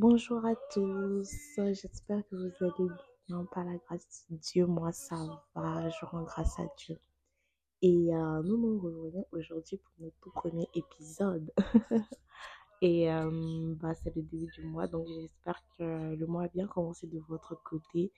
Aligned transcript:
Bonjour 0.00 0.42
à 0.46 0.54
tous, 0.72 1.30
j'espère 1.58 2.26
que 2.30 2.34
vous 2.34 2.64
allez 2.64 2.90
bien 3.28 3.44
par 3.52 3.66
la 3.66 3.76
grâce 3.76 4.24
de 4.30 4.36
Dieu. 4.36 4.64
Moi, 4.64 4.92
ça 4.92 5.14
va, 5.54 5.90
je 5.90 6.06
rends 6.06 6.22
grâce 6.22 6.58
à 6.58 6.62
Dieu. 6.78 6.96
Et 7.82 8.08
euh, 8.16 8.42
nous 8.42 8.56
nous 8.56 8.80
revoyons 8.80 9.26
aujourd'hui 9.30 9.76
pour 9.76 9.92
notre 9.98 10.16
tout 10.22 10.30
premier 10.30 10.66
épisode. 10.72 11.52
Et 12.80 13.12
euh, 13.12 13.74
bah, 13.78 13.94
c'est 13.94 14.16
le 14.16 14.22
début 14.22 14.46
du 14.46 14.64
mois, 14.64 14.86
donc 14.86 15.06
j'espère 15.06 15.62
que 15.76 16.14
le 16.14 16.26
mois 16.26 16.44
a 16.44 16.48
bien 16.48 16.66
commencé 16.66 17.06
de 17.06 17.18
votre 17.28 17.62
côté. 17.62 18.10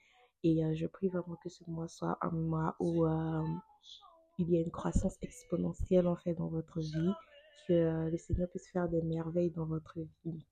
Et 0.44 0.64
euh, 0.64 0.76
je 0.76 0.86
prie 0.86 1.08
vraiment 1.08 1.36
que 1.42 1.48
ce 1.48 1.64
mois 1.66 1.88
soit 1.88 2.16
un 2.20 2.30
mois 2.30 2.76
où 2.78 3.08
il 4.38 4.48
y 4.48 4.56
a 4.56 4.60
une 4.60 4.70
croissance 4.70 5.16
exponentielle 5.20 6.06
en 6.06 6.14
fait 6.14 6.34
dans 6.34 6.48
votre 6.48 6.78
vie, 6.78 7.12
que 7.66 8.08
le 8.08 8.18
Seigneur 8.18 8.48
puisse 8.48 8.70
faire 8.70 8.88
des 8.88 9.02
merveilles 9.02 9.50
dans 9.50 9.66
votre 9.66 9.98
vie. 10.24 10.46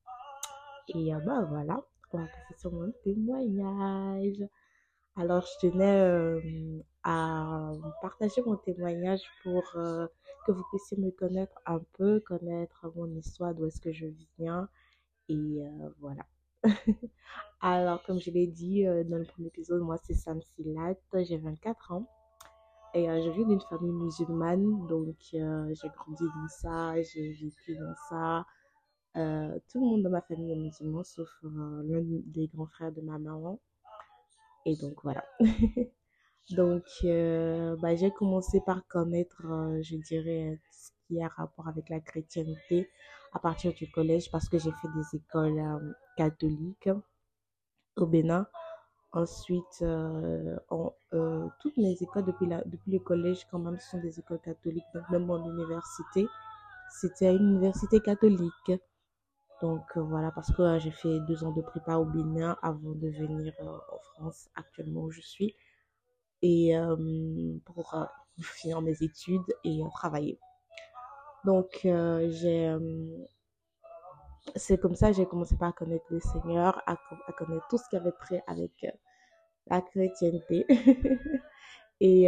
Et 0.89 1.12
bah 1.25 1.45
voilà, 1.49 1.83
on 2.12 2.19
va 2.19 2.25
passer 2.25 2.59
sur 2.59 2.73
mon 2.73 2.93
témoignage. 3.05 4.43
Alors, 5.16 5.43
je 5.43 5.69
tenais 5.69 6.01
euh, 6.01 6.41
à 7.05 7.73
partager 8.02 8.43
mon 8.43 8.57
témoignage 8.57 9.23
pour 9.43 9.62
euh, 9.77 10.07
que 10.47 10.52
vous 10.52 10.65
puissiez 10.71 10.97
me 10.97 11.11
connaître 11.11 11.61
un 11.66 11.80
peu, 11.95 12.21
connaître 12.21 12.91
mon 12.97 13.07
histoire, 13.15 13.55
d'où 13.55 13.66
est-ce 13.66 13.80
que 13.80 13.93
je 13.93 14.07
viens. 14.38 14.69
Et 15.29 15.62
voilà. 16.01 16.27
Alors, 17.60 18.02
comme 18.02 18.19
je 18.19 18.30
l'ai 18.30 18.49
dit 18.49 18.85
dans 18.85 19.19
le 19.19 19.24
premier 19.24 19.49
épisode, 19.49 19.80
moi 19.83 19.97
c'est 19.99 20.15
Sam 20.15 20.41
Silat, 20.43 20.97
j'ai 21.15 21.38
24 21.38 21.93
ans. 21.93 22.07
Et 22.95 23.07
je 23.07 23.30
viens 23.30 23.47
d'une 23.47 23.60
famille 23.60 23.93
musulmane, 23.93 24.87
donc 24.88 25.15
j'ai 25.21 25.88
grandi 25.97 26.24
dans 26.24 26.49
ça, 26.49 27.01
j'ai 27.02 27.33
vécu 27.33 27.77
dans 27.77 27.95
ça. 28.09 28.45
Euh, 29.16 29.59
tout 29.70 29.80
le 29.80 29.87
monde 29.87 30.02
dans 30.02 30.10
ma 30.10 30.23
famille 30.23 30.52
est 30.52 30.56
musulman, 30.56 31.05
sauf 31.05 31.28
euh, 31.45 31.82
l'un 31.84 32.02
des 32.27 32.48
grands 32.48 32.66
frères 32.66 32.92
de 32.92 33.01
ma 33.02 33.18
maman. 33.18 33.60
Et 34.66 34.76
donc 34.76 35.02
voilà. 35.02 35.24
Donc, 36.51 36.85
euh, 37.04 37.76
bah, 37.80 37.95
j'ai 37.96 38.10
commencé 38.12 38.60
par 38.66 38.87
connaître, 38.88 39.43
je 39.82 39.96
dirais, 39.96 40.60
ce 40.73 40.90
qui 41.07 41.23
a 41.23 41.29
rapport 41.29 41.68
avec 41.68 41.88
la 41.88 42.01
chrétienté 42.01 42.88
à 43.32 43.38
partir 43.38 43.73
du 43.74 43.90
collège 43.90 44.30
parce 44.30 44.48
que 44.48 44.59
j'ai 44.59 44.73
fait 44.73 44.88
des 44.96 45.18
écoles 45.18 45.95
catholiques 46.16 46.90
au 47.96 48.07
Bénin. 48.07 48.46
Ensuite, 49.13 49.85
en- 50.70 50.95
toutes 51.60 51.76
mes 51.79 51.92
écoles 52.02 52.24
depuis, 52.26 52.46
la, 52.46 52.63
depuis 52.65 52.92
le 52.92 52.98
collège, 53.01 53.46
quand 53.51 53.59
même, 53.59 53.79
sont 53.80 54.01
des 54.01 54.18
écoles 54.20 54.40
catholiques. 54.40 54.85
Donc, 54.95 55.09
même 55.10 55.26
mon 55.26 55.42
université, 55.45 56.26
c'était 56.90 57.35
une 57.37 57.51
université 57.57 58.01
catholique. 58.01 58.73
Donc, 59.63 59.83
euh, 59.97 60.01
voilà, 60.03 60.30
parce 60.33 60.53
que 60.53 60.63
euh, 60.63 60.79
j'ai 60.79 60.91
fait 60.91 61.21
deux 61.29 61.45
ans 61.45 61.53
de 61.53 61.61
prépa 61.63 61.97
au 61.97 62.05
Bénin 62.05 62.57
avant 62.63 62.93
de 62.95 63.09
venir 63.09 63.53
euh, 63.61 63.66
en 63.93 63.99
France, 64.15 64.49
actuellement 64.55 65.03
où 65.03 65.11
je 65.11 65.21
suis 65.21 65.55
et 66.43 66.75
pour 67.66 67.94
finir 68.41 68.83
mes 68.83 69.03
études 69.03 69.43
et 69.65 69.81
travailler. 69.94 70.38
Donc, 71.44 71.81
j'ai, 71.84 72.77
c'est 74.56 74.78
comme 74.78 74.94
ça 74.94 75.09
que 75.11 75.16
j'ai 75.16 75.27
commencé 75.27 75.56
par 75.56 75.75
connaître 75.75 76.05
le 76.11 76.21
Seigneur, 76.21 76.83
à, 76.87 76.97
co- 76.97 77.16
à 77.27 77.33
connaître 77.33 77.66
tout 77.69 77.78
ce 77.78 77.88
qui 77.88 77.97
avait 77.97 78.12
trait 78.12 78.43
avec 78.47 78.87
la 79.69 79.83
chrétienté. 79.83 80.66
Et 82.00 82.27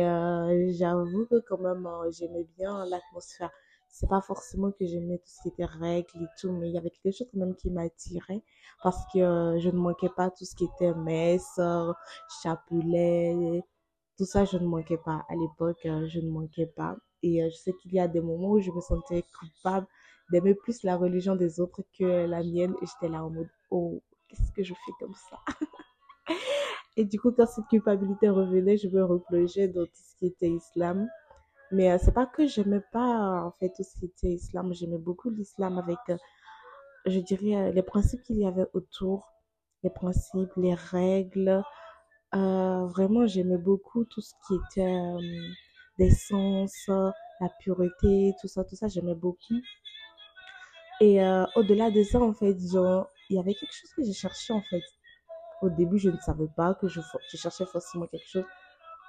j'avoue 0.73 1.27
que 1.27 1.41
quand 1.49 1.59
même, 1.59 1.89
j'aimais 2.13 2.47
bien 2.59 2.85
l'atmosphère. 2.87 3.51
C'est 3.93 4.09
pas 4.09 4.23
forcément 4.23 4.73
que 4.73 4.87
j'aimais 4.87 5.19
tout 5.19 5.29
ce 5.29 5.43
qui 5.43 5.48
était 5.48 5.67
règles 5.67 6.23
et 6.23 6.27
tout, 6.41 6.51
mais 6.51 6.69
il 6.71 6.75
y 6.75 6.79
avait 6.79 6.91
quelque 6.91 7.15
chose 7.15 7.29
même 7.35 7.55
qui 7.55 7.71
m'attirait 7.71 8.43
parce 8.83 9.05
que 9.12 9.19
euh, 9.19 9.61
je 9.61 9.69
ne 9.69 9.77
manquais 9.77 10.09
pas 10.09 10.31
tout 10.31 10.45
ce 10.45 10.57
qui 10.57 10.65
était 10.65 10.95
messe, 10.95 11.61
chapelet, 12.43 13.63
tout 14.19 14.25
ça, 14.25 14.45
je 14.45 14.57
ne 14.57 14.67
manquais 14.67 14.98
pas. 14.98 15.25
À 15.29 15.35
l'époque, 15.35 15.85
euh, 15.87 16.07
je 16.09 16.20
ne 16.20 16.31
manquais 16.31 16.67
pas. 16.67 16.97
Et 17.23 17.42
euh, 17.42 17.51
je 17.51 17.57
sais 17.57 17.73
qu'il 17.75 17.92
y 17.92 18.01
a 18.01 18.08
des 18.08 18.20
moments 18.20 18.53
où 18.53 18.61
je 18.61 18.70
me 18.70 18.80
sentais 18.80 19.25
coupable 19.39 19.86
d'aimer 20.30 20.55
plus 20.55 20.83
la 20.83 20.97
religion 20.97 21.36
des 21.36 21.61
autres 21.61 21.83
que 21.98 22.27
la 22.27 22.42
mienne. 22.42 22.74
Et 22.83 22.86
j'étais 22.86 23.13
là 23.13 23.24
en 23.24 23.30
mode, 23.30 23.48
oh, 23.70 24.03
qu'est-ce 24.29 24.53
que 24.53 24.63
je 24.63 24.74
fais 24.74 24.92
comme 24.98 25.14
ça? 25.14 25.39
Et 26.97 27.05
du 27.05 27.19
coup, 27.19 27.33
quand 27.33 27.47
cette 27.47 27.67
culpabilité 27.69 28.29
revenait, 28.29 28.77
je 28.77 28.89
me 28.89 29.03
replongeais 29.03 29.69
dans 29.69 29.86
tout 29.86 29.92
ce 29.95 30.17
qui 30.19 30.27
était 30.27 30.51
islam. 30.51 31.09
Mais 31.73 31.91
euh, 31.91 31.99
c'est 31.99 32.13
pas 32.13 32.27
que 32.27 32.47
j'aimais 32.47 32.83
pas, 32.93 33.45
en 33.45 33.51
fait, 33.53 33.71
tout 33.75 33.83
ce 33.83 33.99
qui 33.99 34.07
était 34.07 34.29
islam. 34.35 34.73
J'aimais 34.75 34.99
beaucoup 34.99 35.31
l'islam 35.31 35.79
avec, 35.79 35.99
euh, 36.11 36.17
je 37.07 37.19
dirais, 37.21 37.57
euh, 37.57 37.73
les 37.73 37.83
principes 37.83 38.23
qu'il 38.23 38.39
y 38.39 38.47
avait 38.47 38.67
autour, 38.75 39.33
les 39.83 39.91
principes, 39.91 40.53
les 40.57 40.75
règles. 40.75 41.63
Euh, 42.35 42.87
vraiment, 42.87 43.27
j'aimais 43.27 43.59
beaucoup 43.59 44.05
tout 44.05 44.21
ce 44.21 44.33
qui 44.47 44.55
était 44.55 44.87
euh, 44.87 45.21
l'essence, 45.99 46.75
euh, 46.91 47.11
la 47.41 47.49
pureté, 47.61 48.35
tout 48.41 48.49
ça, 48.49 48.65
tout 48.65 48.77
ça, 48.77 48.89
j'aimais 48.89 49.15
beaucoup. 49.15 49.55
Et 51.01 51.23
euh, 51.23 51.45
au-delà 51.57 51.91
de 51.91 52.03
ça, 52.03 52.21
en 52.21 52.33
fait, 52.35 52.53
il 52.53 53.37
y 53.37 53.39
avait 53.39 53.55
quelque 53.55 53.73
chose 53.75 53.91
que 53.97 54.05
j'ai 54.05 54.13
cherché, 54.13 54.53
en 54.53 54.63
fait. 54.63 54.83
Au 55.63 55.71
début, 55.71 55.99
je 55.99 56.11
ne 56.11 56.17
savais 56.19 56.49
pas 56.57 56.75
que 56.75 56.89
je, 56.89 57.01
je 57.31 57.37
cherchais 57.37 57.67
forcément 57.67 58.07
quelque 58.07 58.29
chose. 58.29 58.45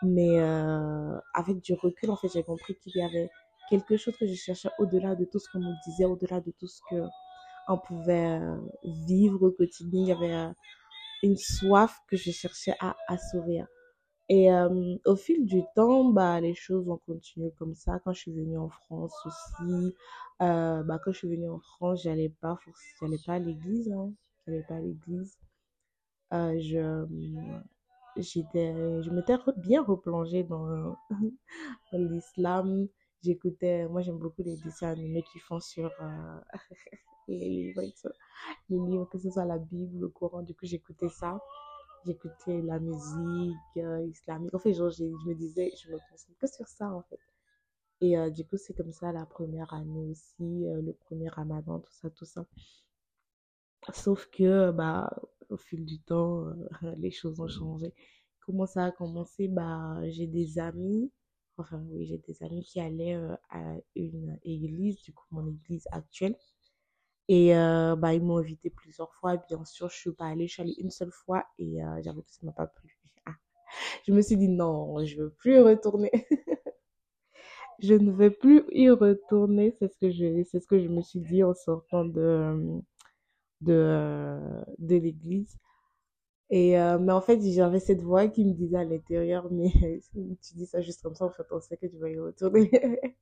Mais 0.04 0.40
euh, 0.40 1.18
avec 1.34 1.62
du 1.62 1.74
recul, 1.74 2.10
en 2.12 2.16
fait, 2.16 2.30
j'ai 2.30 2.44
compris 2.44 2.76
qu'il 2.76 2.94
y 2.96 3.02
avait 3.02 3.30
quelque 3.70 3.98
chose 3.98 4.16
que 4.18 4.28
je 4.28 4.34
cherchais 4.36 4.70
au-delà 4.80 5.16
de 5.16 5.26
tout 5.26 5.40
ce 5.40 5.50
qu'on 5.52 5.60
me 5.60 5.74
disait, 5.86 6.06
au-delà 6.06 6.42
de 6.42 6.52
tout 6.52 6.68
ce 6.68 6.82
que 6.90 7.02
on 7.68 7.78
pouvait 7.78 8.40
euh, 8.42 8.58
vivre 8.84 9.44
au 9.48 9.52
quotidien. 9.52 10.02
Il 10.02 10.08
y 10.08 10.12
avait 10.12 10.34
euh, 10.34 10.52
une 11.24 11.38
soif 11.38 12.00
que 12.08 12.18
je 12.18 12.32
cherchais 12.32 12.76
à 12.80 12.96
assouvir. 13.08 13.68
Et 14.30 14.52
euh, 14.52 14.96
au 15.06 15.16
fil 15.16 15.46
du 15.46 15.64
temps, 15.76 16.06
bah, 16.06 16.40
les 16.42 16.56
choses 16.56 16.90
ont 16.90 17.00
continué 17.06 17.52
comme 17.60 17.76
ça. 17.76 18.00
Quand 18.04 18.14
je 18.14 18.22
suis 18.22 18.34
venue 18.34 18.58
en 18.58 18.70
France 18.70 19.14
aussi, 19.26 19.96
euh, 20.42 20.84
bah, 20.84 21.00
quand 21.04 21.12
je 21.12 21.20
suis 21.20 21.30
venue 21.30 21.50
en 21.50 21.60
France, 21.60 22.04
j'allais 22.04 22.30
pas 22.42 22.58
j'allais 23.02 23.20
pas 23.26 23.34
à 23.34 23.40
l'église, 23.40 23.92
hein. 23.92 24.14
J'allais 24.46 24.64
pas 24.68 24.76
à 24.76 24.80
l'église. 24.82 25.38
Euh, 26.34 26.58
je, 26.60 27.06
je 28.18 29.10
m'étais 29.10 29.38
bien 29.58 29.84
replongée 29.84 30.44
dans, 30.44 30.96
l'islam. 31.92 32.88
J'écoutais, 33.24 33.88
moi 33.88 34.02
j'aime 34.02 34.18
beaucoup 34.18 34.44
les 34.44 34.58
dessins 34.58 34.90
animés 34.90 35.24
qui 35.32 35.40
font 35.40 35.60
sur 35.60 35.90
euh, 36.02 36.40
les 37.28 37.40
livres, 37.40 37.82
les 38.70 38.78
livres, 38.78 39.06
que 39.06 39.18
ce 39.18 39.30
soit 39.30 39.46
la 39.46 39.58
Bible, 39.58 40.00
le 40.00 40.10
Coran. 40.10 40.42
Du 40.44 40.54
coup, 40.54 40.66
j'écoutais 40.66 41.10
ça. 41.10 41.40
J'écoutais 42.06 42.62
la 42.62 42.80
musique 42.80 43.56
euh, 43.78 44.06
islamique. 44.08 44.54
En 44.54 44.60
fait, 44.60 44.74
genre, 44.74 44.90
je 44.90 45.06
me 45.06 45.34
disais, 45.36 45.72
je 45.82 45.90
me 45.90 45.98
concentre 46.10 46.38
que 46.38 46.48
sur 46.48 46.68
ça, 46.68 46.92
en 46.92 47.02
fait. 47.04 47.20
Et 48.02 48.18
euh, 48.18 48.30
du 48.30 48.46
coup, 48.46 48.58
c'est 48.58 48.74
comme 48.74 48.92
ça 48.92 49.14
la 49.14 49.26
première 49.26 49.74
année 49.74 50.06
aussi, 50.10 50.68
euh, 50.68 50.82
le 50.82 50.94
premier 50.94 51.30
ramadan, 51.30 51.80
tout 51.80 51.94
ça, 51.94 52.10
tout 52.10 52.26
ça. 52.26 52.46
Sauf 53.94 54.28
que, 54.32 54.72
bah, 54.72 55.10
au 55.50 55.58
fil 55.58 55.86
du 55.86 56.00
temps, 56.00 56.48
euh, 56.48 56.54
les 56.98 57.12
choses 57.12 57.40
ont 57.40 57.48
changé. 57.48 57.94
Comment 58.42 58.66
ça 58.66 58.86
a 58.86 58.92
commencé? 58.92 59.48
Bah, 59.48 60.00
j'ai 60.10 60.28
des 60.28 60.60
amis, 60.60 61.12
enfin, 61.58 61.82
oui, 61.92 62.06
j'ai 62.06 62.18
des 62.18 62.44
amis 62.44 62.64
qui 62.64 62.80
allaient 62.80 63.16
euh, 63.16 63.36
à 63.50 63.76
une 63.96 64.38
église, 64.44 65.02
du 65.02 65.14
coup, 65.14 65.26
mon 65.32 65.48
église 65.48 65.88
actuelle. 65.92 66.36
Et 67.30 67.56
euh, 67.56 67.96
bah, 67.96 68.14
ils 68.14 68.22
m'ont 68.24 68.38
invité 68.38 68.70
plusieurs 68.70 69.14
fois. 69.16 69.38
Bien 69.38 69.64
sûr, 69.66 69.90
je 69.90 69.98
suis 69.98 70.12
pas 70.14 70.26
allée. 70.28 70.48
Je 70.48 70.54
suis 70.54 70.62
allée 70.62 70.76
une 70.78 70.92
seule 70.92 71.12
fois 71.12 71.46
et 71.58 71.84
euh, 71.84 72.02
j'avoue 72.04 72.22
que 72.24 72.32
ça 72.32 72.46
m'a 72.46 72.52
pas 72.52 72.68
plu. 72.68 73.00
Ah. 73.26 73.32
Je 74.08 74.14
me 74.14 74.22
suis 74.22 74.38
dit 74.38 74.50
non, 74.50 75.04
je 75.06 75.22
veux 75.22 75.32
plus 75.32 75.56
y 75.56 75.60
retourner. 75.60 76.12
Je 77.80 77.94
ne 77.96 78.12
vais 78.12 78.32
plus 78.32 78.64
y 78.72 78.90
retourner. 78.90 79.76
C'est 79.80 79.90
ce 79.92 79.98
que 79.98 80.10
je, 80.12 80.44
c'est 80.44 80.60
ce 80.60 80.68
que 80.68 80.80
je 80.80 80.88
me 80.88 81.02
suis 81.02 81.20
dit 81.20 81.44
en 81.44 81.54
sortant 81.54 82.06
de, 82.06 82.82
de, 83.64 83.74
euh, 83.74 84.64
de 84.80 84.96
l'église. 84.98 85.58
Et 86.50 86.80
euh, 86.80 87.00
mais 87.00 87.14
en 87.14 87.22
fait, 87.22 87.42
j'avais 87.42 87.80
cette 87.80 88.02
voix 88.02 88.28
qui 88.28 88.46
me 88.46 88.54
disait 88.54 88.78
à 88.78 88.84
l'intérieur, 88.84 89.48
mais 89.52 89.72
tu 90.14 90.56
dis 90.56 90.66
ça 90.68 90.82
juste 90.82 91.02
comme 91.02 91.16
ça, 91.16 91.26
en 91.26 91.32
fait, 91.32 91.46
on 91.52 91.60
sait 91.62 91.78
que 91.78 91.88
tu 91.88 91.98
vas 91.98 92.10
y 92.10 92.20
retourner. 92.20 92.70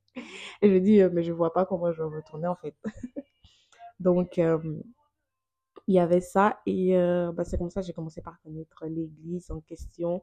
Et 0.62 0.70
je 0.70 0.78
dis, 0.78 1.00
euh, 1.02 1.10
mais 1.12 1.22
je 1.22 1.32
vois 1.32 1.52
pas 1.52 1.66
comment 1.66 1.92
je 1.92 2.02
vais 2.02 2.16
retourner, 2.16 2.48
en 2.48 2.56
fait. 2.56 2.74
Donc, 4.00 4.38
il 4.38 5.94
y 5.94 5.98
avait 5.98 6.20
ça. 6.20 6.58
Et 6.66 6.94
bah, 7.34 7.44
c'est 7.44 7.58
comme 7.58 7.70
ça 7.70 7.80
que 7.80 7.86
j'ai 7.86 7.92
commencé 7.92 8.20
par 8.22 8.40
connaître 8.42 8.84
l'église 8.86 9.50
en 9.50 9.60
question. 9.60 10.22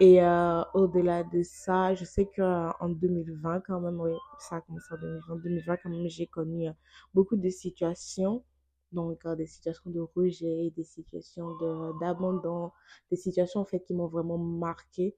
Et 0.00 0.20
au-delà 0.74 1.24
de 1.24 1.42
ça, 1.42 1.94
je 1.94 2.04
sais 2.04 2.26
qu'en 2.36 2.88
2020, 2.88 3.60
quand 3.60 3.80
même, 3.80 4.00
oui, 4.00 4.12
ça 4.38 4.56
a 4.56 4.60
commencé 4.60 4.86
en 4.92 4.98
2020, 4.98 5.36
2020, 5.36 5.76
quand 5.82 5.90
même, 5.90 6.08
j'ai 6.08 6.26
connu 6.26 6.68
beaucoup 7.14 7.36
de 7.36 7.48
situations. 7.48 8.44
Donc, 8.94 9.26
euh, 9.26 9.34
des 9.34 9.46
situations 9.46 9.90
de 9.90 10.00
rejet, 10.14 10.72
des 10.76 10.84
situations 10.84 11.50
d'abandon, 12.00 12.70
des 13.10 13.16
situations, 13.16 13.60
en 13.60 13.64
fait, 13.64 13.80
qui 13.80 13.92
m'ont 13.92 14.06
vraiment 14.06 14.38
marqué. 14.38 15.14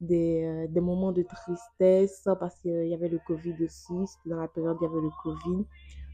Des, 0.00 0.44
euh, 0.44 0.68
des 0.68 0.80
moments 0.80 1.10
de 1.10 1.22
tristesse 1.22 2.28
parce 2.38 2.60
qu'il 2.60 2.86
y 2.86 2.94
avait 2.94 3.08
le 3.08 3.18
Covid 3.26 3.56
aussi. 3.64 3.92
Dans 4.26 4.36
la 4.36 4.48
période 4.48 4.76
où 4.76 4.84
il 4.84 4.86
y 4.86 4.90
avait 4.90 5.00
le 5.00 5.10
Covid. 5.22 5.66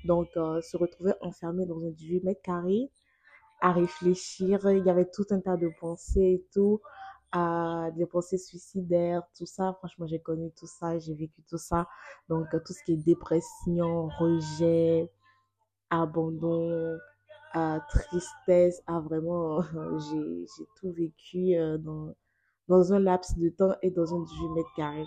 Donc, 0.04 0.28
euh, 0.36 0.60
se 0.62 0.76
retrouver 0.76 1.12
enfermé 1.20 1.66
dans 1.66 1.78
un 1.84 1.90
18 1.90 2.24
mètres 2.24 2.42
carrés 2.42 2.90
à 3.60 3.72
réfléchir. 3.72 4.60
Il 4.70 4.84
y 4.84 4.90
avait 4.90 5.08
tout 5.10 5.26
un 5.30 5.40
tas 5.40 5.56
de 5.56 5.70
pensées 5.80 6.20
et 6.40 6.46
tout, 6.52 6.80
des 7.96 8.06
pensées 8.06 8.38
suicidaires, 8.38 9.22
tout 9.36 9.46
ça. 9.46 9.74
Franchement, 9.78 10.06
j'ai 10.06 10.20
connu 10.20 10.50
tout 10.52 10.66
ça, 10.66 10.98
j'ai 10.98 11.14
vécu 11.14 11.42
tout 11.48 11.58
ça. 11.58 11.88
Donc, 12.28 12.46
tout 12.64 12.72
ce 12.72 12.82
qui 12.84 12.92
est 12.94 12.96
dépression, 12.96 14.08
rejet, 14.18 15.10
abandon, 16.02 16.98
à 17.52 17.80
tristesse, 17.88 18.82
à 18.86 19.00
vraiment, 19.00 19.62
j'ai 20.10 20.64
tout 20.76 20.92
vécu 20.92 21.54
euh, 21.54 21.78
dans, 21.78 22.14
dans 22.68 22.92
un 22.92 22.98
laps 22.98 23.38
de 23.38 23.48
temps 23.50 23.74
et 23.82 23.90
dans 23.90 24.14
un 24.14 24.22
18 24.24 24.48
mètres 24.50 24.74
carrés. 24.76 25.06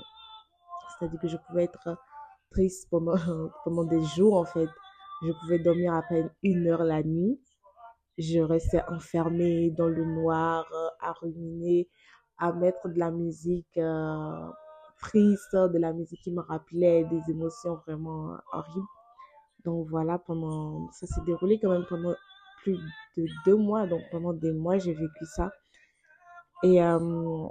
C'est-à-dire 0.99 1.19
que 1.19 1.27
je 1.27 1.37
pouvais 1.47 1.65
être 1.65 1.97
triste 2.51 2.87
pendant, 2.89 3.15
pendant 3.65 3.83
des 3.83 4.03
jours, 4.15 4.35
en 4.35 4.45
fait. 4.45 4.69
Je 5.23 5.31
pouvais 5.41 5.59
dormir 5.59 5.93
à 5.93 6.03
peine 6.03 6.29
une 6.43 6.67
heure 6.67 6.83
la 6.83 7.03
nuit. 7.03 7.39
Je 8.17 8.39
restais 8.39 8.83
enfermée 8.89 9.71
dans 9.71 9.87
le 9.87 10.05
noir, 10.05 10.65
euh, 10.73 10.89
à 11.01 11.13
ruminer, 11.13 11.89
à 12.37 12.53
mettre 12.53 12.89
de 12.89 12.99
la 12.99 13.11
musique 13.11 13.77
euh, 13.77 14.49
triste, 14.99 15.55
de 15.55 15.77
la 15.77 15.93
musique 15.93 16.21
qui 16.21 16.31
me 16.31 16.41
rappelait 16.41 17.03
des 17.05 17.21
émotions 17.29 17.75
vraiment 17.85 18.37
horribles. 18.53 18.87
Donc 19.67 19.85
voilà, 19.89 20.17
pendant, 20.17 20.89
ça 20.93 21.05
s'est 21.07 21.19
déroulé 21.25 21.59
quand 21.59 21.69
même 21.69 21.85
pendant 21.89 22.15
plus 22.63 22.79
de 23.17 23.25
deux 23.45 23.57
mois. 23.57 23.85
Donc 23.85 24.01
pendant 24.11 24.31
des 24.31 24.53
mois, 24.53 24.77
j'ai 24.77 24.93
vécu 24.93 25.25
ça. 25.35 25.51
Et 26.63 26.81
euh, 26.81 27.47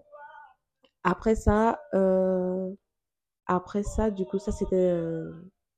après 1.05 1.35
ça, 1.35 1.79
euh, 1.93 2.71
après 3.47 3.83
ça, 3.83 4.11
du 4.11 4.25
coup, 4.25 4.39
ça 4.39 4.51
c'était 4.51 4.77
euh, 4.77 5.31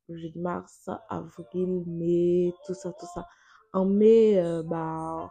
le 0.08 0.31
de 0.31 0.40
mars, 0.40 0.88
avril, 1.08 1.82
mai, 1.88 2.55
tout 2.64 2.75
ça, 2.75 2.93
tout 2.93 3.06
ça. 3.12 3.26
En 3.73 3.85
mai, 3.85 4.38
euh, 4.38 4.62
bah, 4.62 5.29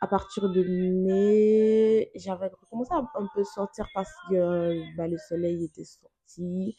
à 0.00 0.08
partir 0.08 0.48
de 0.50 0.64
mai, 1.04 2.10
j'avais 2.16 2.50
commencé 2.68 2.92
à 2.92 2.98
un 3.14 3.28
peu 3.32 3.44
sortir 3.44 3.86
parce 3.94 4.12
que 4.28 4.96
bah, 4.96 5.06
le 5.06 5.18
soleil 5.28 5.66
était 5.66 5.84
sorti 5.84 6.76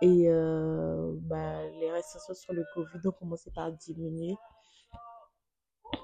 et 0.00 0.28
euh, 0.28 1.12
bah, 1.22 1.64
les 1.80 1.90
restrictions 1.90 2.34
sur 2.34 2.52
le 2.52 2.64
Covid 2.74 3.06
ont 3.06 3.12
commencé 3.12 3.50
par 3.50 3.72
diminuer. 3.72 4.36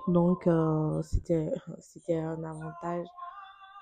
Donc, 0.09 0.47
euh, 0.47 1.03
c'était, 1.03 1.51
c'était 1.81 2.19
un 2.19 2.43
avantage. 2.43 3.07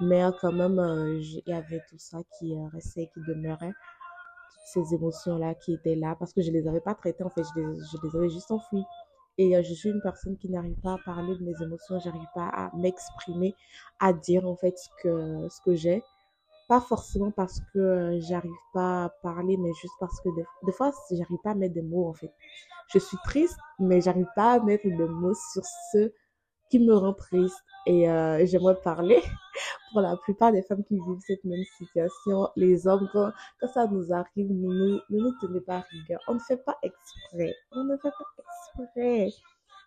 Mais 0.00 0.23
quand 0.41 0.53
même, 0.53 0.79
euh, 0.79 1.19
il 1.20 1.43
y 1.47 1.53
avait 1.53 1.81
tout 1.88 1.99
ça 1.99 2.19
qui 2.38 2.56
euh, 2.56 2.67
restait, 2.73 3.09
qui 3.14 3.20
demeurait. 3.26 3.73
Toutes 3.73 4.85
ces 4.85 4.94
émotions-là 4.94 5.55
qui 5.55 5.75
étaient 5.75 5.94
là 5.97 6.17
parce 6.19 6.32
que 6.32 6.43
je 6.43 6.50
les 6.50 6.67
avais 6.67 6.81
pas 6.81 6.94
traitées, 6.94 7.25
en 7.25 7.31
fait, 7.31 7.43
je 7.55 7.61
les, 7.61 7.76
je 7.76 7.97
les 8.03 8.17
avais 8.17 8.29
juste 8.29 8.50
enfouies. 8.50 8.85
Et 9.38 9.56
euh, 9.56 9.62
je 9.62 9.73
suis 9.75 9.91
une 9.91 10.00
personne 10.03 10.37
qui 10.37 10.50
n'arrive 10.50 10.79
pas 10.81 10.94
à 10.94 10.99
parler 11.05 11.37
de 11.37 11.44
mes 11.44 11.62
émotions, 11.62 11.99
j'arrive 12.00 12.29
pas 12.35 12.49
à 12.49 12.70
m'exprimer, 12.76 13.55
à 14.00 14.12
dire 14.12 14.47
en 14.47 14.56
fait 14.56 14.76
ce 14.76 14.88
que, 15.03 15.49
ce 15.49 15.61
que 15.62 15.75
j'ai. 15.75 16.03
Pas 16.73 16.81
forcément 16.81 17.31
parce 17.31 17.61
que 17.75 17.79
euh, 17.79 18.21
j'arrive 18.23 18.51
pas 18.73 19.05
à 19.05 19.09
parler, 19.23 19.59
mais 19.59 19.75
juste 19.75 19.93
parce 20.01 20.19
que 20.23 20.31
des, 20.35 20.73
fois, 20.73 20.91
j'arrive 21.11 21.37
pas 21.45 21.51
à 21.51 21.55
mettre 21.55 21.75
des 21.75 21.83
mots 21.83 22.09
en 22.09 22.15
fait. 22.15 22.33
Je 22.95 22.99
suis 22.99 23.19
triste, 23.25 23.59
mais 23.79 24.01
j'arrive 24.01 24.29
pas 24.35 24.53
à 24.53 24.59
mettre 24.59 24.85
des 24.87 25.05
mots 25.05 25.35
sur 25.53 25.63
ce 25.93 26.11
qui 26.71 26.79
me 26.79 26.95
rend 26.95 27.13
triste. 27.13 27.63
Et 27.85 28.09
euh, 28.09 28.47
j'aimerais 28.47 28.81
parler 28.81 29.21
pour 29.93 30.01
la 30.01 30.17
plupart 30.17 30.51
des 30.51 30.63
femmes 30.63 30.83
qui 30.85 30.95
vivent 30.95 31.21
cette 31.27 31.45
même 31.45 31.63
situation. 31.77 32.49
Les 32.57 32.87
hommes, 32.87 33.07
quand, 33.13 33.33
ça 33.75 33.87
nous 33.87 34.11
arrive, 34.11 34.51
nous, 34.51 34.73
ne 34.73 34.99
nous 35.11 35.33
tenez 35.43 35.61
pas 35.61 35.77
à 35.77 35.81
rigueur. 35.91 36.21
On 36.27 36.37
ne 36.37 36.41
fait 36.41 36.57
pas 36.57 36.79
exprès. 36.83 37.55
On 37.73 37.85
ne 37.85 37.99
fait 37.99 38.13
pas 38.13 38.79
exprès. 38.79 39.29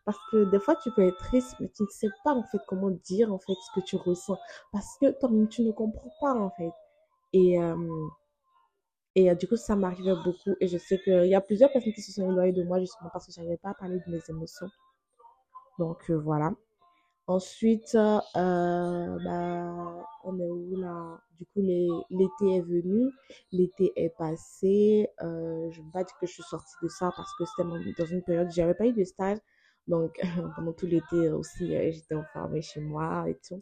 Parce 0.06 0.18
que 0.32 0.46
des 0.52 0.60
fois, 0.60 0.76
tu 0.76 0.92
peux 0.92 1.02
être 1.02 1.18
triste, 1.18 1.56
mais 1.60 1.70
tu 1.70 1.84
ne 1.84 1.88
sais 1.90 2.10
pas 2.24 2.34
en 2.34 2.44
fait 2.44 2.60
comment 2.68 2.92
dire 2.92 3.34
en 3.34 3.40
fait 3.40 3.54
ce 3.54 3.80
que 3.80 3.84
tu 3.86 3.96
ressens. 3.96 4.38
Parce 4.72 4.98
que 5.00 5.12
toi-même, 5.20 5.48
tu 5.50 5.64
ne 5.64 5.72
comprends 5.72 6.12
pas 6.22 6.34
en 6.36 6.52
fait. 6.52 6.72
Et, 7.34 7.60
euh, 7.60 7.76
et 9.16 9.32
euh, 9.32 9.36
du 9.36 9.48
coup, 9.48 9.56
ça 9.56 9.76
m'arrivait 9.76 10.16
beaucoup. 10.24 10.56
Et 10.62 10.68
je 10.68 10.78
sais 10.78 11.00
qu'il 11.00 11.26
y 11.28 11.36
a 11.36 11.42
plusieurs 11.42 11.72
personnes 11.72 11.94
qui 11.94 12.02
se 12.02 12.12
sont 12.12 12.30
éloignées 12.30 12.54
de 12.54 12.64
moi 12.64 12.80
justement 12.80 13.10
parce 13.12 13.26
que 13.26 13.32
je 13.32 13.40
n'arrivais 13.40 13.58
pas 13.58 13.70
à 13.72 13.74
parler 13.74 14.00
de 14.06 14.12
mes 14.12 14.22
émotions. 14.30 14.68
Donc 15.80 16.10
euh, 16.10 16.20
voilà. 16.20 16.54
Ensuite, 17.28 17.94
bah, 17.96 18.22
on 20.24 20.40
est 20.40 20.50
où 20.50 20.76
là? 20.78 21.20
Du 21.40 21.46
coup, 21.48 21.62
l'été 21.62 22.56
est 22.58 22.62
venu, 22.62 23.12
l'été 23.52 23.92
est 23.96 24.16
passé. 24.16 25.10
Je 25.20 25.26
ne 25.26 25.86
veux 25.86 25.92
pas 25.92 26.04
dire 26.04 26.16
que 26.22 26.28
je 26.28 26.34
suis 26.34 26.44
sortie 26.44 26.76
de 26.84 26.88
ça 26.88 27.12
parce 27.16 27.36
que 27.38 27.46
c'était 27.46 27.68
dans 27.68 28.06
une 28.06 28.22
période 28.22 28.48
où 28.48 28.52
j'avais 28.52 28.76
pas 28.76 28.86
eu 28.86 28.94
de 28.94 29.04
stage. 29.04 29.40
Donc, 29.88 30.20
pendant 30.56 30.74
tout 30.74 30.88
l'été 30.88 31.30
aussi, 31.30 31.76
euh, 31.76 31.92
j'étais 31.92 32.16
enfermée 32.16 32.62
chez 32.62 32.82
moi 32.82 33.30
et 33.30 33.38
tout. 33.48 33.62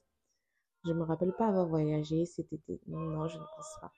Je 0.85 0.91
me 0.93 1.03
rappelle 1.03 1.33
pas 1.33 1.47
avoir 1.47 1.67
voyagé 1.67 2.25
cet 2.25 2.51
été. 2.53 2.79
Non, 2.87 3.27
je 3.27 3.37
ne 3.37 3.43
pense 3.43 3.77
pas. 3.81 3.91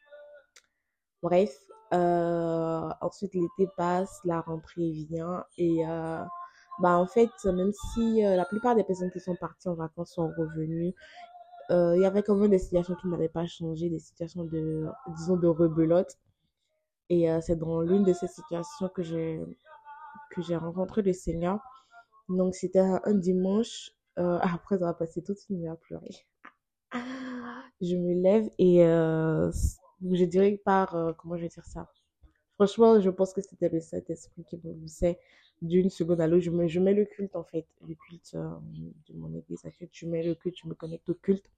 Bref, 1.24 1.57
euh, 1.94 2.89
ensuite 3.01 3.33
l'été 3.33 3.68
passe, 3.77 4.19
la 4.25 4.42
rentrée 4.42 4.92
vient 4.92 5.44
et 5.57 5.86
euh, 5.88 6.24
bah 6.80 6.98
en 6.98 7.07
fait, 7.07 7.31
même 7.45 7.72
si 7.74 8.24
euh, 8.25 8.36
la 8.36 8.45
plupart 8.45 8.75
des 8.75 8.83
personnes 8.83 9.12
qui 9.12 9.19
sont 9.19 9.36
parties 9.36 9.69
en 9.69 9.75
vacances 9.75 10.13
sont 10.13 10.31
revenues, 10.38 10.94
euh, 11.72 11.95
il 11.95 12.01
y 12.01 12.06
avait 12.06 12.24
quand 12.24 12.36
même 12.36 12.51
des 12.51 12.60
situations 12.60 12.95
qui 12.95 13.07
n'avaient 13.07 13.30
pas 13.30 13.45
changé, 13.48 13.89
des 13.89 14.00
situations 14.00 14.44
de, 14.45 14.88
disons, 15.18 15.38
de 15.38 15.48
rebelote. 15.48 16.18
Et 17.10 17.27
c'est 17.42 17.56
dans 17.57 17.81
l'une 17.81 18.04
de 18.04 18.13
ces 18.13 18.27
situations 18.27 18.89
que 18.89 19.04
j'ai 19.04 19.39
que 20.31 20.42
j'ai 20.42 20.56
rencontré 20.56 21.01
le 21.04 21.13
Seigneur. 21.13 21.60
Donc 22.30 22.56
c'était 22.56 22.80
un, 22.80 23.13
dimanche, 23.13 23.92
euh, 24.18 24.39
après 24.42 24.75
avoir 24.75 24.98
passé 24.98 25.24
toute 25.24 25.38
une 25.50 25.60
nuit 25.60 25.68
à 25.68 25.75
pleurer. 25.75 26.25
Je 27.81 27.95
me 27.98 28.13
lève 28.13 28.50
et 28.57 28.86
euh, 28.86 29.51
je 30.01 30.25
dirais 30.25 30.60
par, 30.63 30.95
euh, 30.95 31.13
comment 31.13 31.36
je 31.36 31.44
vais 31.44 31.50
dire 31.50 31.66
ça? 31.66 31.92
Franchement, 32.56 33.01
je 33.01 33.10
pense 33.10 33.33
que 33.33 33.42
c'était 33.42 33.68
le 33.69 33.81
Saint-Esprit 33.81 34.45
qui 34.45 34.56
me 34.63 34.74
poussait 34.74 35.19
d'une 35.62 35.89
seconde 35.89 36.22
à 36.22 36.27
l'autre. 36.27 36.44
Je 36.44 36.51
mets, 36.51 36.69
je 36.69 36.80
mets 36.80 36.94
le 36.94 37.04
culte, 37.06 37.36
en 37.36 37.44
fait, 37.44 37.68
le 37.86 37.95
culte 37.95 38.31
euh, 38.36 38.50
de 39.10 39.18
mon 39.18 39.33
église. 39.36 39.66
En 39.66 39.72
fait, 39.72 39.89
je 39.92 40.06
mets 40.07 40.24
le 40.24 40.36
culte, 40.36 40.56
je 40.63 40.68
me 40.68 40.74
connecte 40.74 41.10
au 41.10 41.16
culte. 41.16 41.50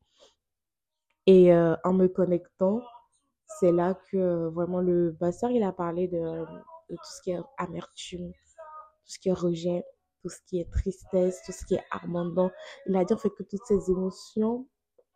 Et 1.28 1.54
en 1.54 1.92
me 1.94 2.08
connectant, 2.08 2.81
c'est 3.60 3.74
là 3.74 4.00
que 4.10 4.48
vraiment 4.48 4.80
le 4.80 5.14
pasteur, 5.19 5.52
il 5.52 5.62
a 5.62 5.74
parlé 5.74 6.08
de, 6.08 6.18
de 6.18 6.96
tout 6.96 7.12
ce 7.18 7.22
qui 7.22 7.31
est 7.31 7.40
amertume, 7.58 8.31
tout 8.31 9.12
ce 9.12 9.19
qui 9.19 9.28
est 9.28 9.34
rejet, 9.34 9.84
tout 10.27 10.33
ce 10.33 10.41
qui 10.47 10.59
est 10.59 10.69
tristesse, 10.69 11.41
tout 11.45 11.51
ce 11.53 11.65
qui 11.65 11.75
est 11.75 11.83
abandon. 11.91 12.51
Il 12.85 12.95
a 12.95 13.06
dit 13.06 13.13
en 13.13 13.18
fait 13.18 13.29
que 13.29 13.44
toutes 13.44 13.65
ces 13.65 13.89
émotions, 13.89 14.68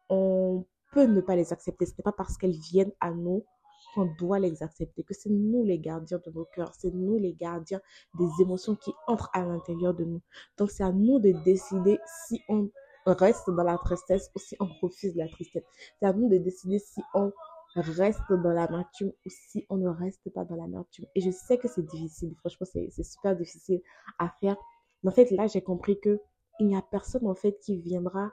on 0.09 0.65
peut 0.93 1.05
ne 1.05 1.21
pas 1.21 1.35
les 1.35 1.51
accepter. 1.51 1.85
Ce 1.85 1.91
n'est 1.91 2.03
pas 2.03 2.13
parce 2.13 2.37
qu'elles 2.37 2.57
viennent 2.57 2.93
à 3.01 3.11
nous 3.11 3.45
qu'on 3.93 4.05
doit 4.17 4.39
les 4.39 4.63
accepter, 4.63 5.03
que 5.03 5.13
c'est 5.13 5.29
nous 5.29 5.63
les 5.63 5.79
gardiens 5.79 6.21
de 6.25 6.31
nos 6.31 6.45
cœurs, 6.45 6.71
c'est 6.79 6.93
nous 6.93 7.17
les 7.17 7.33
gardiens 7.33 7.81
des 8.17 8.29
émotions 8.39 8.75
qui 8.75 8.93
entrent 9.07 9.29
à 9.33 9.43
l'intérieur 9.43 9.93
de 9.93 10.05
nous. 10.05 10.21
Donc 10.57 10.71
c'est 10.71 10.83
à 10.83 10.91
nous 10.91 11.19
de 11.19 11.31
décider 11.43 11.99
si 12.27 12.41
on 12.47 12.69
reste 13.05 13.49
dans 13.49 13.63
la 13.63 13.77
tristesse 13.79 14.29
ou 14.35 14.39
si 14.39 14.55
on 14.59 14.67
refuse 14.81 15.15
la 15.15 15.27
tristesse. 15.27 15.63
C'est 15.99 16.05
à 16.05 16.13
nous 16.13 16.29
de 16.29 16.37
décider 16.37 16.79
si 16.79 17.01
on 17.13 17.31
reste 17.75 18.21
dans 18.29 18.51
l'amertume 18.53 19.09
ou 19.25 19.29
si 19.29 19.65
on 19.69 19.77
ne 19.77 19.89
reste 19.89 20.29
pas 20.33 20.45
dans 20.45 20.55
l'amertume. 20.55 21.05
Et 21.15 21.21
je 21.21 21.31
sais 21.31 21.57
que 21.57 21.67
c'est 21.67 21.85
difficile, 21.85 22.33
franchement 22.39 22.67
c'est 22.71 23.03
super 23.03 23.35
difficile 23.35 23.81
à 24.19 24.29
faire. 24.39 24.55
Mais 25.03 25.11
en 25.11 25.13
fait 25.13 25.31
là 25.31 25.47
j'ai 25.47 25.61
compris 25.61 25.99
que 25.99 26.19
il 26.59 26.67
n'y 26.67 26.75
a 26.75 26.81
personne 26.81 27.27
en 27.27 27.35
fait 27.35 27.57
qui 27.59 27.77
viendra 27.79 28.31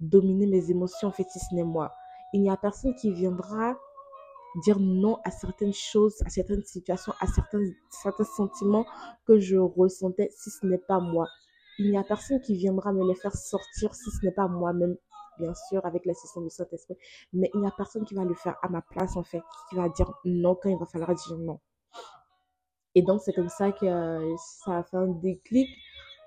dominer 0.00 0.46
mes 0.46 0.70
émotions, 0.70 1.08
en 1.08 1.12
fait, 1.12 1.26
si 1.28 1.38
ce 1.38 1.54
n'est 1.54 1.64
moi. 1.64 1.92
Il 2.32 2.42
n'y 2.42 2.50
a 2.50 2.56
personne 2.56 2.94
qui 2.94 3.12
viendra 3.12 3.76
dire 4.62 4.78
non 4.80 5.18
à 5.24 5.30
certaines 5.30 5.72
choses, 5.72 6.22
à 6.24 6.30
certaines 6.30 6.64
situations, 6.64 7.12
à 7.20 7.26
certains, 7.26 7.62
certains 7.90 8.24
sentiments 8.24 8.86
que 9.26 9.38
je 9.38 9.56
ressentais 9.56 10.30
si 10.30 10.50
ce 10.50 10.66
n'est 10.66 10.78
pas 10.78 11.00
moi. 11.00 11.26
Il 11.78 11.90
n'y 11.90 11.98
a 11.98 12.02
personne 12.02 12.40
qui 12.40 12.56
viendra 12.56 12.92
me 12.92 13.06
les 13.06 13.14
faire 13.14 13.34
sortir 13.34 13.94
si 13.94 14.10
ce 14.10 14.24
n'est 14.24 14.32
pas 14.32 14.48
moi-même, 14.48 14.96
bien 15.38 15.54
sûr, 15.68 15.84
avec 15.86 16.04
l'assistance 16.06 16.42
du 16.42 16.50
Saint-Esprit. 16.50 16.96
Mais 17.32 17.50
il 17.54 17.60
n'y 17.60 17.66
a 17.66 17.70
personne 17.70 18.04
qui 18.04 18.14
va 18.14 18.24
le 18.24 18.34
faire 18.34 18.56
à 18.62 18.68
ma 18.68 18.82
place, 18.82 19.16
en 19.16 19.22
fait, 19.22 19.42
qui 19.68 19.76
va 19.76 19.88
dire 19.88 20.12
non 20.24 20.54
quand 20.54 20.68
il 20.68 20.78
va 20.78 20.86
falloir 20.86 21.14
dire 21.14 21.38
non. 21.38 21.60
Et 22.94 23.02
donc, 23.02 23.20
c'est 23.22 23.32
comme 23.32 23.48
ça 23.48 23.70
que 23.70 23.86
euh, 23.86 24.36
ça 24.38 24.78
a 24.78 24.82
fait 24.82 24.96
un 24.96 25.08
déclic. 25.08 25.68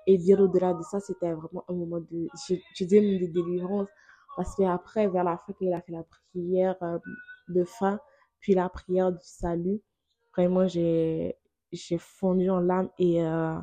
Et 0.06 0.18
bien 0.18 0.38
au-delà 0.40 0.74
de 0.74 0.82
ça, 0.82 1.00
c'était 1.00 1.32
vraiment 1.32 1.64
un 1.68 1.74
moment 1.74 2.00
de, 2.00 2.28
je, 2.48 2.54
je 2.74 2.84
dirais 2.84 3.06
même 3.06 3.32
délivrance. 3.32 3.88
Parce 4.36 4.54
qu'après, 4.56 5.08
vers 5.08 5.24
la 5.24 5.36
fin, 5.36 5.52
qu'il 5.52 5.72
a 5.72 5.80
fait 5.82 5.92
la 5.92 6.04
prière 6.32 6.76
euh, 6.82 6.98
de 7.48 7.64
fin, 7.64 8.00
puis 8.40 8.54
la 8.54 8.68
prière 8.68 9.12
du 9.12 9.24
salut, 9.24 9.80
vraiment, 10.34 10.66
j'ai, 10.66 11.36
fondu 11.98 12.50
en 12.50 12.60
larmes 12.60 12.90
et 12.98 13.22
euh, 13.22 13.56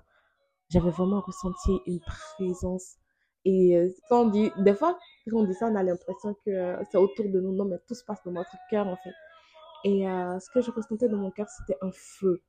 j'avais 0.69 0.91
vraiment 0.91 1.22
ressenti 1.22 1.79
une 1.86 2.00
présence. 2.00 2.96
Et 3.46 3.77
euh, 3.77 3.89
quand 4.10 4.25
on 4.25 4.29
dit, 4.29 4.51
des 4.58 4.74
fois, 4.74 4.98
quand 5.29 5.38
on 5.38 5.43
dit 5.43 5.53
ça, 5.53 5.67
on 5.67 5.75
a 5.75 5.84
l'impression 5.84 6.36
que 6.46 6.51
euh, 6.51 6.84
c'est 6.91 6.98
autour 6.98 7.25
de 7.25 7.39
nous. 7.39 7.53
Non, 7.53 7.65
mais 7.65 7.77
tout 7.88 7.96
se 7.96 8.03
passe 8.03 8.19
dans 8.25 8.31
notre 8.31 8.55
cœur, 8.69 8.88
en 8.88 8.98
fait. 8.98 9.13
Et 9.86 10.08
euh, 10.08 10.39
ce 10.39 10.50
que 10.51 10.62
je 10.62 10.72
ressentais 10.72 11.08
dans 11.08 11.17
mon 11.17 11.31
cœur, 11.31 11.48
c'était 11.50 11.77
un 11.81 11.91
feu 11.91 12.41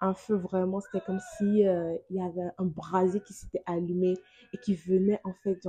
un 0.00 0.14
feu 0.14 0.36
vraiment, 0.36 0.80
c'était 0.80 1.04
comme 1.04 1.20
si 1.36 1.66
euh, 1.66 1.96
il 2.10 2.16
y 2.16 2.20
avait 2.20 2.50
un 2.58 2.64
brasier 2.64 3.20
qui 3.20 3.32
s'était 3.32 3.62
allumé 3.66 4.14
et 4.52 4.58
qui 4.58 4.74
venait 4.74 5.20
en 5.24 5.32
fait 5.32 5.60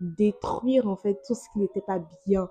détruire 0.00 0.88
en 0.88 0.96
fait 0.96 1.20
tout 1.26 1.34
ce 1.34 1.48
qui 1.52 1.58
n'était 1.58 1.82
pas 1.82 2.00
bien. 2.26 2.48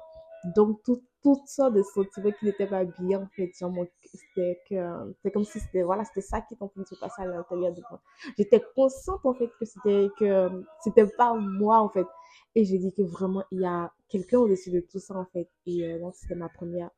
Donc 0.55 0.83
tout, 0.83 1.01
toutes 1.23 1.47
sortes 1.47 1.73
de 1.73 1.81
sentiments 1.81 2.31
qui 2.31 2.45
n'étaient 2.45 2.67
pas 2.67 2.85
bien 2.85 3.21
en 3.21 3.27
fait. 3.27 3.51
C'était 3.53 5.31
comme 5.33 5.43
si 5.43 5.59
c'était 5.59 5.83
voilà, 5.83 6.05
c'était 6.05 6.21
ça 6.21 6.41
qui 6.41 6.53
était 6.53 6.63
en 6.63 6.67
train 6.67 6.81
de 6.81 6.87
se 6.87 6.95
passer 6.95 7.23
à 7.23 7.25
l'intérieur 7.25 7.73
de 7.73 7.81
moi. 7.89 8.01
J'étais 8.37 8.63
consciente 8.75 9.25
en 9.25 9.33
fait 9.33 9.49
que 9.59 9.65
c'était 9.65 10.09
que 10.19 10.63
c'était 10.83 11.07
pas 11.17 11.33
moi 11.33 11.79
en 11.79 11.89
fait. 11.89 12.07
Et 12.55 12.65
j'ai 12.65 12.77
dit 12.77 12.93
que 12.93 13.01
vraiment 13.01 13.43
il 13.51 13.61
y 13.61 13.65
a 13.65 13.91
quelqu'un 14.09 14.39
au-dessus 14.39 14.71
de 14.71 14.79
tout 14.79 14.99
ça 14.99 15.15
en 15.15 15.25
fait. 15.25 15.49
Et 15.65 15.85
euh, 15.85 15.99
donc 15.99 16.15
c'était 16.15 16.35
ma 16.35 16.49
première 16.49 16.91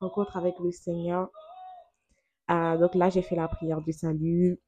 rencontre 0.00 0.36
avec 0.36 0.58
le 0.58 0.72
Seigneur. 0.72 1.30
Donc 2.78 2.94
là, 2.94 3.10
j'ai 3.10 3.22
fait 3.22 3.36
la 3.36 3.48
prière 3.48 3.80
du 3.80 3.92
salut. 3.92 4.58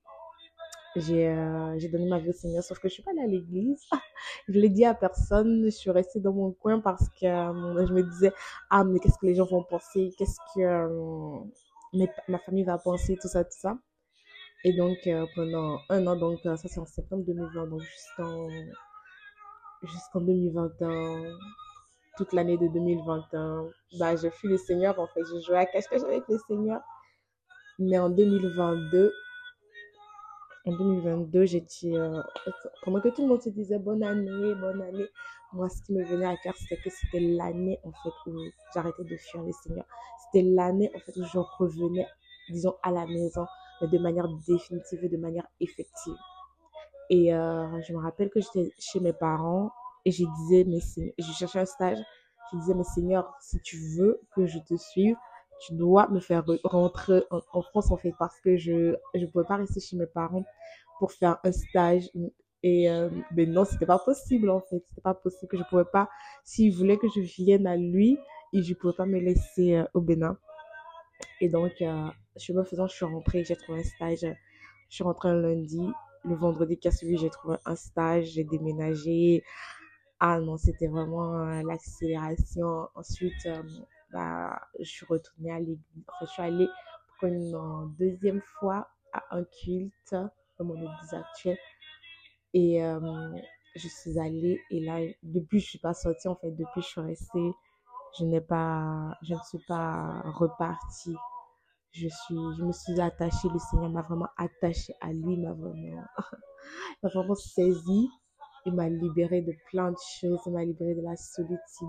J'ai 0.97 1.29
euh, 1.29 1.79
donné 1.93 2.09
ma 2.09 2.19
vie 2.19 2.31
au 2.31 2.33
Seigneur, 2.33 2.65
sauf 2.65 2.79
que 2.79 2.89
je 2.89 2.95
suis 2.95 3.03
pas 3.03 3.11
allée 3.13 3.23
à 3.23 3.27
l'église. 3.27 3.85
je 4.49 4.59
l'ai 4.59 4.69
dit 4.69 4.85
à 4.85 4.95
personne. 4.95 5.65
Je 5.65 5.71
suis 5.71 5.91
restée 5.91 6.21
dans 6.21 6.33
mon 6.33 6.53
coin 6.53 6.81
parce 6.81 7.09
que 7.11 7.27
euh, 7.27 7.87
je 7.87 7.93
me 7.93 8.03
disais, 8.03 8.33
ah, 8.71 8.85
mais 8.85 8.99
qu'est-ce 8.99 9.19
que 9.19 9.27
les 9.27 9.35
gens 9.35 9.47
vont 9.47 9.63
penser? 9.63 10.13
Qu'est-ce 10.19 10.39
que 10.55 10.61
euh, 10.61 12.07
ma 12.29 12.39
famille 12.39 12.65
va 12.65 12.79
penser? 12.79 13.17
Tout 13.21 13.29
ça, 13.29 13.45
tout 13.45 13.51
ça. 13.53 13.79
Et 14.65 14.73
donc, 14.73 14.99
euh, 15.07 15.25
pendant 15.37 15.79
un 15.89 16.07
an, 16.07 16.17
donc 16.17 16.41
ça 16.43 16.57
c'est 16.57 16.81
en 16.81 16.87
septembre 16.87 17.25
2020, 17.25 17.69
donc 17.69 17.81
jusqu'en 17.81 18.49
jusqu'en 19.83 20.21
2021, 20.21 21.37
toute 22.17 22.33
l'année 22.33 22.57
de 22.57 22.67
2021, 22.67 23.71
bah, 24.01 24.17
j'ai 24.17 24.31
fui 24.31 24.49
le 24.49 24.59
Seigneur 24.59 24.99
en 24.99 25.07
fait. 25.07 25.21
J'ai 25.33 25.41
joué 25.43 25.57
à 25.59 25.67
cache-cache 25.67 26.03
avec 26.03 26.25
le 26.29 26.39
Seigneur. 26.49 26.81
Mais 27.79 27.99
en 27.99 28.11
2022, 28.11 29.13
en 30.67 30.73
2022, 30.73 31.47
j'ai 31.47 31.61
dit, 31.61 31.97
euh, 31.97 32.21
comment 32.83 33.01
que 33.01 33.09
tout 33.09 33.23
le 33.23 33.29
monde 33.29 33.41
se 33.41 33.51
disait 33.51 33.79
bonne 33.79 34.03
année, 34.03 34.55
bonne 34.55 34.83
année. 34.83 35.07
Moi, 35.53 35.69
ce 35.69 35.83
qui 35.83 35.95
me 35.95 36.05
venait 36.05 36.27
à 36.27 36.37
cœur, 36.37 36.55
c'était 36.57 36.77
que 36.83 36.91
c'était 36.91 37.21
l'année, 37.21 37.79
en 37.85 37.93
fait, 37.93 38.31
où 38.31 38.37
j'arrêtais 38.75 39.05
de 39.05 39.17
fuir 39.17 39.43
le 39.43 39.53
Seigneur. 39.53 39.87
C'était 40.25 40.47
l'année, 40.47 40.91
en 40.95 40.99
fait, 40.99 41.17
où 41.17 41.25
je 41.25 41.39
revenais, 41.39 42.07
disons, 42.51 42.75
à 42.83 42.91
la 42.91 43.07
maison, 43.07 43.47
mais 43.81 43.89
de 43.89 43.99
manière 43.99 44.29
définitive 44.47 45.05
et 45.05 45.09
de 45.09 45.17
manière 45.17 45.47
effective. 45.61 46.17
Et 47.11 47.33
euh, 47.33 47.81
je 47.83 47.93
me 47.95 47.99
rappelle 47.99 48.29
que 48.29 48.41
j'étais 48.41 48.71
chez 48.79 49.01
mes 49.01 49.15
parents 49.15 49.71
et 50.05 50.11
je 50.11 50.25
disais, 50.25 50.65
mais 50.65 50.81
je 51.19 51.33
cherchais 51.33 51.61
un 51.61 51.65
stage. 51.65 51.99
Je 52.53 52.59
disais, 52.59 52.75
mais 52.75 52.85
Seigneur, 52.85 53.33
si 53.41 53.61
tu 53.61 53.79
veux 53.97 54.21
que 54.35 54.47
je 54.47 54.59
te 54.59 54.77
suive, 54.77 55.17
tu 55.61 55.75
dois 55.75 56.09
me 56.09 56.21
faire 56.21 56.43
re- 56.45 56.61
rentrer 56.65 57.23
en, 57.31 57.63
France, 57.63 57.91
en 57.91 57.97
fait, 57.97 58.13
parce 58.19 58.41
que 58.41 58.57
je 58.57 58.95
ne 59.15 59.27
pouvais 59.27 59.45
pas 59.45 59.57
rester 59.57 59.81
chez 59.81 59.97
mes 59.97 60.07
parents 60.07 60.45
pour 60.99 61.13
faire 61.13 61.39
un 61.45 61.53
stage. 61.53 62.11
Et 62.63 62.91
euh, 62.91 63.09
mais 63.37 63.47
non, 63.47 63.65
c'était 63.65 63.87
pas 63.87 63.99
possible, 63.99 64.51
en 64.51 64.61
fait. 64.61 64.83
C'était 64.89 65.01
pas 65.03 65.15
possible 65.15 65.49
que 65.51 65.57
je 65.59 65.63
pouvais 65.65 65.85
pas, 65.85 66.09
s'il 66.45 66.75
voulait 66.75 66.97
que 66.99 67.09
je 67.15 67.21
vienne 67.21 67.67
à 67.67 67.77
lui, 67.77 68.19
et 68.53 68.63
je 68.63 68.75
pouvais 68.75 68.95
pas 68.95 69.07
me 69.07 69.19
laisser 69.19 69.77
euh, 69.77 69.85
au 69.95 70.01
Bénin. 70.01 70.39
Et 71.41 71.49
donc, 71.49 71.73
euh, 71.83 72.09
chemin 72.37 72.65
faisant, 72.65 72.87
je 72.87 72.95
suis 72.95 73.05
rentrée, 73.05 73.45
j'ai 73.45 73.57
trouvé 73.57 73.81
un 73.81 73.85
stage. 73.85 74.21
Je 74.89 74.95
suis 74.95 75.05
rentrée 75.05 75.29
un 75.31 75.35
lundi. 75.41 75.81
Le 76.25 76.35
vendredi 76.35 76.79
qui 76.79 76.89
a 76.89 76.91
suivi, 76.91 77.17
j'ai 77.17 77.31
trouvé 77.31 77.57
un 77.65 77.77
stage, 77.77 78.27
j'ai 78.35 78.45
déménagé. 78.45 79.43
Ah 80.21 80.41
non, 80.41 80.57
c'était 80.59 80.89
vraiment 80.89 81.35
euh, 81.43 81.63
l'accélération. 81.67 82.89
Ensuite, 82.95 83.47
bah, 84.13 84.61
je 84.79 84.85
suis 84.85 85.07
retournée 85.07 85.53
à 85.53 85.59
l'église. 85.59 86.05
Enfin, 86.09 86.27
je 86.27 86.31
suis 86.31 86.43
allée 86.43 86.69
pour 87.19 87.29
une 87.29 87.95
deuxième 87.99 88.41
fois 88.41 88.89
à 89.13 89.37
un 89.37 89.45
culte 89.45 90.13
dans 90.59 90.65
mon 90.65 90.77
église 90.77 91.15
actuelle. 91.15 91.59
Et 92.55 92.85
euh, 92.85 93.37
je 93.77 93.89
suis 93.89 94.19
allée, 94.19 94.61
et 94.71 94.81
là, 94.81 94.99
depuis, 95.23 95.61
je 95.61 95.67
suis 95.67 95.79
pas 95.79 95.95
sortie, 95.95 96.29
en 96.29 96.37
fait, 96.37 96.51
depuis, 96.51 96.83
je 96.83 96.87
suis 96.87 97.01
restée. 97.01 97.53
Je 98.19 98.25
n'ai 98.25 98.41
pas, 98.41 99.15
je 99.23 99.35
ne 99.35 99.41
suis 99.41 99.65
pas 99.67 100.23
repartie 100.25 101.15
je 101.93 102.09
suis, 102.09 102.37
je 102.57 102.65
me 102.65 102.73
suis 102.73 103.01
attachée, 103.01 103.49
le 103.53 103.59
Seigneur 103.59 103.91
m'a 103.91 104.03
vraiment 104.03 104.29
attachée 104.37 104.95
à 105.01 105.13
lui, 105.13 105.37
m'a 105.37 105.53
vraiment, 105.53 106.05
m'a 107.03 107.09
vraiment 107.09 107.35
saisi. 107.35 108.09
Il 108.67 108.75
m'a 108.75 108.89
libérée 108.89 109.43
de 109.43 109.55
plein 109.71 109.91
de 109.91 109.97
choses. 110.21 110.41
Il 110.47 110.53
m'a 110.53 110.65
libérée 110.65 110.95
de 110.95 111.03
la 111.03 111.17
solitude, 111.17 111.89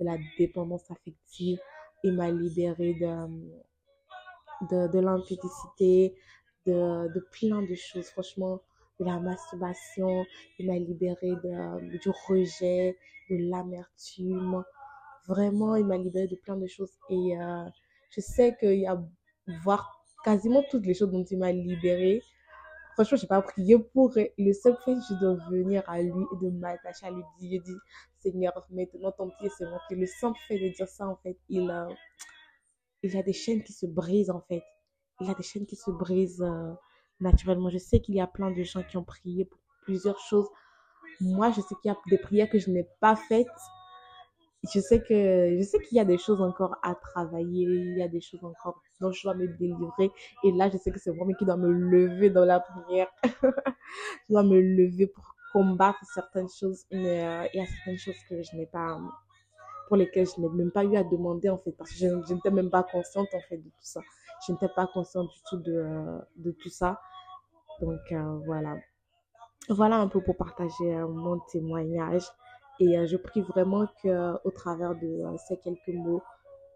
de 0.00 0.04
la 0.04 0.16
dépendance 0.38 0.90
affective. 0.90 1.58
Il 2.02 2.14
m'a 2.14 2.30
libérée 2.30 2.94
de, 2.94 3.26
de, 4.70 4.88
de 4.88 4.98
l'impudicité, 4.98 6.14
de, 6.66 7.12
de 7.14 7.20
plein 7.30 7.62
de 7.62 7.74
choses. 7.74 8.08
Franchement, 8.08 8.60
de 8.98 9.04
la 9.04 9.18
masturbation. 9.18 10.24
Il 10.58 10.66
m'a 10.66 10.78
libérée 10.78 11.34
de, 11.44 11.98
du 11.98 12.10
rejet, 12.28 12.96
de 13.30 13.36
l'amertume. 13.50 14.64
Vraiment, 15.26 15.76
il 15.76 15.86
m'a 15.86 15.96
libérée 15.98 16.28
de 16.28 16.36
plein 16.36 16.56
de 16.56 16.66
choses. 16.66 16.92
Et 17.08 17.38
euh, 17.38 17.64
je 18.10 18.20
sais 18.20 18.56
qu'il 18.58 18.80
y 18.80 18.86
a, 18.86 19.00
voire 19.62 20.04
quasiment 20.24 20.62
toutes 20.70 20.86
les 20.86 20.94
choses 20.94 21.10
dont 21.10 21.24
il 21.24 21.38
m'a 21.38 21.52
libérée. 21.52 22.22
Franchement, 22.94 23.16
je 23.16 23.22
n'ai 23.22 23.28
pas 23.28 23.42
prié 23.42 23.78
pour 23.78 24.12
le 24.16 24.52
seul 24.52 24.76
fait 24.84 24.94
de 24.94 25.50
venir 25.50 25.82
à 25.86 26.02
lui 26.02 26.10
et 26.10 26.44
de 26.44 26.50
m'attacher 26.50 27.06
à 27.06 27.10
lui. 27.10 27.22
J'ai 27.40 27.58
dit, 27.58 27.76
Seigneur, 28.18 28.66
maintenant 28.70 29.12
ton 29.12 29.30
pied 29.30 29.48
c'est 29.56 29.64
rempli. 29.64 29.96
Le 29.96 30.06
simple 30.06 30.38
fait 30.48 30.58
de 30.58 30.68
dire 30.68 30.88
ça, 30.88 31.06
en 31.06 31.16
fait, 31.16 31.38
il, 31.48 31.70
euh, 31.70 31.88
il 33.02 33.14
y 33.14 33.18
a 33.18 33.22
des 33.22 33.32
chaînes 33.32 33.62
qui 33.62 33.72
se 33.72 33.86
brisent, 33.86 34.30
en 34.30 34.40
fait. 34.40 34.62
Il 35.20 35.30
a 35.30 35.34
des 35.34 35.42
chaînes 35.42 35.66
qui 35.66 35.76
se 35.76 35.90
brisent 35.90 36.42
euh, 36.42 36.72
naturellement. 37.20 37.70
Je 37.70 37.78
sais 37.78 38.00
qu'il 38.00 38.14
y 38.16 38.20
a 38.20 38.26
plein 38.26 38.50
de 38.50 38.62
gens 38.62 38.82
qui 38.82 38.96
ont 38.96 39.04
prié 39.04 39.44
pour 39.44 39.60
plusieurs 39.82 40.18
choses. 40.18 40.48
Moi, 41.20 41.50
je 41.50 41.60
sais 41.60 41.74
qu'il 41.80 41.90
y 41.90 41.94
a 41.94 41.98
des 42.08 42.18
prières 42.18 42.48
que 42.48 42.58
je 42.58 42.70
n'ai 42.70 42.86
pas 43.00 43.16
faites 43.16 43.46
je 44.62 44.80
sais 44.80 45.00
que 45.00 45.56
je 45.58 45.62
sais 45.62 45.80
qu'il 45.80 45.96
y 45.96 46.00
a 46.00 46.04
des 46.04 46.18
choses 46.18 46.40
encore 46.42 46.76
à 46.82 46.94
travailler, 46.94 47.64
il 47.64 47.96
y 47.96 48.02
a 48.02 48.08
des 48.08 48.20
choses 48.20 48.44
encore 48.44 48.82
dont 49.00 49.10
je 49.10 49.22
dois 49.22 49.34
me 49.34 49.48
délivrer. 49.48 50.10
Et 50.44 50.52
là, 50.52 50.68
je 50.68 50.76
sais 50.76 50.90
que 50.90 50.98
c'est 50.98 51.12
moi 51.12 51.26
qui 51.38 51.44
dois 51.44 51.56
me 51.56 51.70
lever 51.70 52.30
dans 52.30 52.44
la 52.44 52.60
prière. 52.60 53.08
je 53.24 54.30
dois 54.32 54.42
me 54.42 54.60
lever 54.60 55.06
pour 55.06 55.34
combattre 55.52 55.98
certaines 56.14 56.48
choses, 56.48 56.84
mais 56.92 57.24
euh, 57.24 57.48
il 57.54 57.60
y 57.60 57.62
a 57.62 57.66
certaines 57.66 57.98
choses 57.98 58.22
que 58.28 58.42
je 58.42 58.56
n'ai 58.56 58.66
pas, 58.66 58.98
pour 59.88 59.96
lesquelles 59.96 60.26
je 60.26 60.40
n'ai 60.40 60.48
même 60.48 60.70
pas 60.70 60.84
eu 60.84 60.96
à 60.96 61.04
demander 61.04 61.48
en 61.48 61.58
fait, 61.58 61.72
parce 61.72 61.90
que 61.90 61.96
je, 61.96 62.34
n'étais 62.34 62.50
même 62.50 62.70
pas 62.70 62.84
consciente 62.84 63.28
en 63.34 63.40
fait 63.48 63.56
de 63.56 63.68
tout 63.68 63.80
ça. 63.80 64.00
Je 64.46 64.52
n'étais 64.52 64.68
pas 64.68 64.86
consciente 64.86 65.28
du 65.28 65.38
tout 65.48 65.56
de, 65.56 65.72
euh, 65.72 66.18
de 66.36 66.52
tout 66.52 66.68
ça. 66.70 67.00
Donc 67.80 68.00
euh, 68.12 68.38
voilà. 68.46 68.76
Voilà 69.68 69.96
un 69.96 70.08
peu 70.08 70.20
pour 70.20 70.36
partager 70.36 70.94
euh, 70.94 71.06
mon 71.06 71.38
témoignage. 71.52 72.24
Et 72.80 72.98
euh, 72.98 73.06
je 73.06 73.16
prie 73.16 73.42
vraiment 73.42 73.86
qu'au 74.02 74.50
travers 74.50 74.94
de 74.96 75.06
euh, 75.06 75.36
ces 75.48 75.58
quelques 75.58 75.88
mots, 75.88 76.22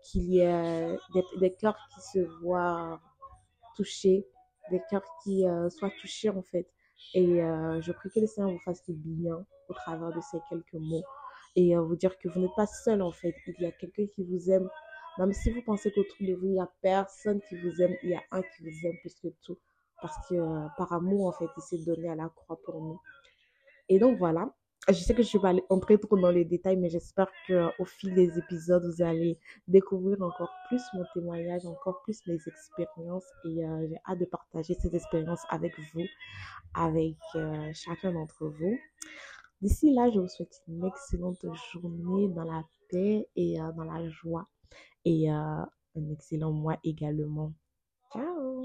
qu'il 0.02 0.24
y 0.24 0.40
ait 0.40 0.98
des, 1.40 1.50
cœurs 1.52 1.78
qui 1.94 2.00
se 2.00 2.18
voient 2.42 3.00
touchés, 3.74 4.26
des 4.70 4.80
cœurs 4.90 5.04
qui 5.22 5.46
euh, 5.46 5.68
soient 5.70 5.92
touchés 6.00 6.28
en 6.28 6.42
fait. 6.42 6.68
Et 7.14 7.42
euh, 7.42 7.80
je 7.80 7.92
prie 7.92 8.10
que 8.10 8.20
le 8.20 8.26
Seigneur 8.26 8.50
vous 8.50 8.58
fasse 8.60 8.84
du 8.88 8.94
bien 8.94 9.44
au 9.68 9.74
travers 9.74 10.12
de 10.12 10.20
ces 10.20 10.38
quelques 10.48 10.74
mots. 10.74 11.04
Et 11.56 11.76
euh, 11.76 11.82
vous 11.82 11.96
dire 11.96 12.16
que 12.18 12.28
vous 12.28 12.40
n'êtes 12.40 12.54
pas 12.56 12.66
seul 12.66 13.02
en 13.02 13.12
fait. 13.12 13.34
Il 13.46 13.62
y 13.62 13.66
a 13.66 13.72
quelqu'un 13.72 14.06
qui 14.06 14.24
vous 14.24 14.50
aime. 14.50 14.68
Même 15.18 15.32
si 15.32 15.50
vous 15.52 15.62
pensez 15.62 15.92
qu'autour 15.92 16.26
de 16.26 16.34
vous, 16.34 16.46
il 16.46 16.52
n'y 16.54 16.60
a 16.60 16.68
personne 16.82 17.40
qui 17.48 17.56
vous 17.56 17.80
aime, 17.80 17.94
il 18.02 18.10
y 18.10 18.14
a 18.14 18.22
un 18.32 18.42
qui 18.42 18.62
vous 18.62 18.86
aime 18.86 18.96
plus 19.00 19.14
que 19.14 19.28
tout. 19.42 19.58
Parce 20.02 20.16
que 20.28 20.34
euh, 20.34 20.66
par 20.76 20.92
amour, 20.92 21.28
en 21.28 21.32
fait, 21.32 21.48
il 21.56 21.62
s'est 21.62 21.84
donné 21.84 22.08
à 22.08 22.16
la 22.16 22.28
croix 22.28 22.58
pour 22.64 22.80
nous. 22.80 23.00
Et 23.88 23.98
donc 23.98 24.18
voilà. 24.18 24.52
Je 24.88 24.92
sais 24.92 25.14
que 25.14 25.22
je 25.22 25.38
vais 25.38 25.40
pas 25.40 25.54
entrer 25.70 25.98
trop 25.98 26.18
dans 26.18 26.30
les 26.30 26.44
détails, 26.44 26.76
mais 26.76 26.90
j'espère 26.90 27.30
qu'au 27.46 27.84
fil 27.86 28.14
des 28.14 28.38
épisodes, 28.38 28.84
vous 28.84 29.02
allez 29.02 29.38
découvrir 29.66 30.20
encore 30.20 30.52
plus 30.68 30.82
mon 30.92 31.04
témoignage, 31.14 31.64
encore 31.64 32.02
plus 32.02 32.20
mes 32.26 32.38
expériences. 32.46 33.24
Et 33.46 33.64
euh, 33.64 33.86
j'ai 33.88 33.96
hâte 34.06 34.18
de 34.18 34.26
partager 34.26 34.74
ces 34.74 34.94
expériences 34.94 35.42
avec 35.48 35.72
vous, 35.94 36.04
avec 36.74 37.16
euh, 37.34 37.70
chacun 37.72 38.12
d'entre 38.12 38.46
vous. 38.46 38.76
D'ici 39.62 39.94
là, 39.94 40.10
je 40.10 40.20
vous 40.20 40.28
souhaite 40.28 40.60
une 40.68 40.84
excellente 40.84 41.46
journée 41.72 42.28
dans 42.28 42.44
la 42.44 42.62
paix 42.90 43.26
et 43.36 43.58
euh, 43.58 43.72
dans 43.72 43.84
la 43.84 44.06
joie. 44.10 44.46
Et 45.06 45.30
euh, 45.30 45.34
un 45.34 46.10
excellent 46.10 46.52
mois 46.52 46.76
également. 46.84 47.54
Ciao 48.12 48.64